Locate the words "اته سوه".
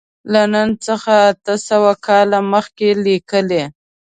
1.31-1.93